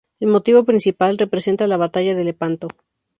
[0.19, 2.69] El motivo principal representa la Batalla de Lepanto.